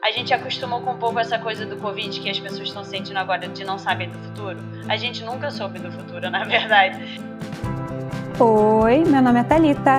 A 0.00 0.12
gente 0.12 0.32
acostumou 0.32 0.80
com 0.80 0.92
um 0.92 0.96
pouco 0.96 1.18
essa 1.18 1.38
coisa 1.38 1.66
do 1.66 1.76
Covid 1.76 2.20
que 2.20 2.30
as 2.30 2.38
pessoas 2.38 2.68
estão 2.68 2.84
sentindo 2.84 3.18
agora 3.18 3.48
de 3.48 3.64
não 3.64 3.78
saber 3.78 4.08
do 4.08 4.18
futuro. 4.18 4.58
A 4.88 4.96
gente 4.96 5.24
nunca 5.24 5.50
soube 5.50 5.80
do 5.80 5.90
futuro, 5.90 6.30
na 6.30 6.44
verdade. 6.44 7.20
Oi, 8.38 9.02
meu 9.04 9.20
nome 9.20 9.40
é 9.40 9.42
Thalita. 9.42 9.98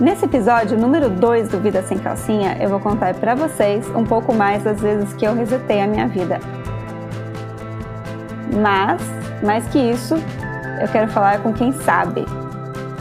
Nesse 0.00 0.24
episódio 0.24 0.78
número 0.78 1.10
2 1.10 1.48
do 1.48 1.58
Vida 1.58 1.82
Sem 1.82 1.98
Calcinha, 1.98 2.56
eu 2.60 2.68
vou 2.68 2.78
contar 2.78 3.14
para 3.14 3.34
vocês 3.34 3.88
um 3.90 4.04
pouco 4.04 4.32
mais 4.32 4.62
das 4.62 4.80
vezes 4.80 5.12
que 5.14 5.24
eu 5.24 5.34
resetei 5.34 5.80
a 5.80 5.86
minha 5.86 6.06
vida. 6.06 6.38
Mas, 8.52 9.02
mais 9.42 9.66
que 9.68 9.78
isso, 9.78 10.14
eu 10.80 10.88
quero 10.88 11.08
falar 11.08 11.42
com 11.42 11.52
quem 11.52 11.72
sabe. 11.72 12.24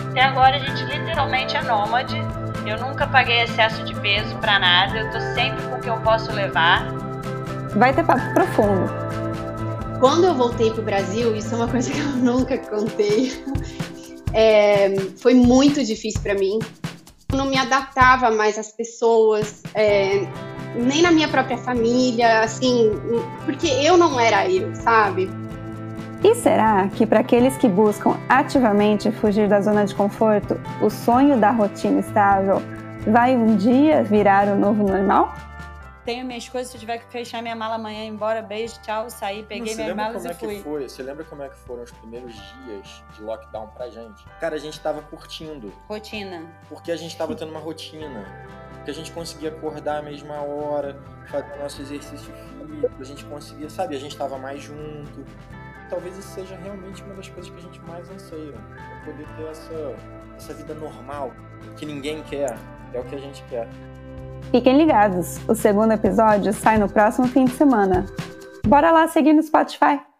Até 0.10 0.22
agora 0.22 0.56
a 0.56 0.60
gente 0.60 0.84
literalmente 0.86 1.56
é 1.56 1.62
nômade 1.62 2.20
eu 2.66 2.80
nunca 2.80 3.08
paguei 3.08 3.44
excesso 3.44 3.84
de 3.84 3.94
peso 3.96 4.36
para 4.38 4.60
nada, 4.60 4.98
eu 4.98 5.12
tô 5.12 5.20
sempre 5.34 5.64
com 5.68 5.76
o 5.76 5.80
que 5.82 5.90
eu 5.90 5.98
posso 6.02 6.32
levar. 6.32 6.88
Vai 7.76 7.94
ter 7.94 8.06
papo 8.06 8.34
profundo. 8.34 8.92
Quando 10.00 10.26
eu 10.26 10.36
voltei 10.36 10.72
pro 10.72 10.82
Brasil, 10.82 11.36
isso 11.36 11.54
é 11.54 11.58
uma 11.58 11.68
coisa 11.68 11.92
que 11.92 12.00
eu 12.00 12.10
nunca 12.18 12.58
contei. 12.58 13.32
É, 14.36 14.96
foi 15.22 15.36
muito 15.36 15.86
difícil 15.86 16.20
para 16.22 16.34
mim. 16.34 16.58
Eu 17.32 17.38
não 17.38 17.46
me 17.46 17.56
adaptava 17.56 18.32
mais 18.32 18.58
às 18.58 18.72
pessoas, 18.72 19.62
é, 19.76 20.28
nem 20.76 21.04
na 21.04 21.12
minha 21.12 21.28
própria 21.28 21.56
família, 21.56 22.42
assim, 22.42 22.90
porque 23.46 23.68
eu 23.68 23.96
não 23.96 24.20
era 24.20 24.50
eu, 24.50 24.74
sabe? 24.74 25.30
E 26.24 26.36
será 26.36 26.88
que 26.88 27.06
para 27.06 27.20
aqueles 27.20 27.58
que 27.58 27.68
buscam 27.68 28.18
ativamente 28.30 29.12
fugir 29.12 29.50
da 29.50 29.60
zona 29.60 29.86
de 29.86 29.94
conforto, 29.94 30.56
o 30.82 30.90
sonho 30.90 31.38
da 31.38 31.52
rotina 31.52 32.00
estável 32.00 32.62
vai 33.06 33.36
um 33.36 33.58
dia 33.58 34.02
virar 34.04 34.48
o 34.48 34.56
novo 34.56 34.88
normal? 34.88 35.34
Tenho 36.06 36.26
minhas 36.26 36.48
coisas, 36.48 36.72
se 36.72 36.78
eu 36.78 36.80
tiver 36.80 37.00
que 37.00 37.12
fechar 37.12 37.42
minha 37.42 37.56
mala 37.58 37.76
amanhã, 37.76 38.06
embora, 38.06 38.42
beijo, 38.42 38.80
tchau, 38.82 39.10
saí, 39.10 39.44
peguei 39.44 39.76
minhas 39.76 39.96
malas 39.96 40.24
e 40.24 40.30
é 40.30 40.34
fui. 40.34 40.62
Foi? 40.62 40.88
Você 40.88 41.04
lembra 41.04 41.26
como 41.26 41.44
é 41.44 41.50
que 41.50 41.58
foram 41.58 41.84
os 41.84 41.92
primeiros 41.92 42.34
dias 42.34 43.04
de 43.16 43.22
lockdown 43.22 43.68
pra 43.76 43.90
gente? 43.90 44.26
Cara, 44.40 44.56
a 44.56 44.60
gente 44.60 44.80
tava 44.80 45.02
curtindo. 45.02 45.74
Rotina. 45.90 46.46
Porque 46.70 46.90
a 46.94 46.96
gente 46.96 47.18
tava 47.18 47.36
tendo 47.36 47.52
uma 47.52 47.60
rotina. 47.60 48.26
Porque 48.76 48.92
a 48.92 48.94
gente 48.94 49.12
conseguia 49.12 49.50
acordar 49.50 50.00
a 50.00 50.02
mesma 50.02 50.36
hora, 50.42 50.98
fazer 51.30 51.58
nosso 51.58 51.82
exercício 51.82 52.32
físico, 52.34 52.94
a 52.98 53.04
gente 53.04 53.26
conseguia, 53.26 53.70
sabe, 53.70 53.96
a 53.96 54.00
gente 54.00 54.16
tava 54.16 54.38
mais 54.38 54.62
junto 54.62 55.26
talvez 55.94 56.18
isso 56.18 56.30
seja 56.30 56.56
realmente 56.56 57.04
uma 57.04 57.14
das 57.14 57.30
coisas 57.30 57.52
que 57.52 57.58
a 57.58 57.62
gente 57.62 57.80
mais 57.82 58.10
anseia, 58.10 58.52
né? 58.52 58.60
poder 59.06 59.28
ter 59.38 59.44
essa, 59.52 59.96
essa 60.36 60.54
vida 60.54 60.74
normal, 60.74 61.32
que 61.78 61.86
ninguém 61.86 62.24
quer, 62.24 62.58
é 62.94 63.00
o 63.00 63.04
que 63.04 63.16
a 63.16 63.20
gente 63.20 63.44
quer. 63.44 63.68
Fiquem 64.50 64.76
ligados, 64.78 65.40
o 65.48 65.54
segundo 65.54 65.92
episódio 65.92 66.52
sai 66.52 66.80
no 66.80 66.90
próximo 66.90 67.28
fim 67.28 67.46
de 67.46 67.52
semana. 67.52 68.08
Bora 68.66 68.92
lá 68.92 69.08
seguir 69.08 69.34
no 69.34 69.44
Spotify! 69.44 70.13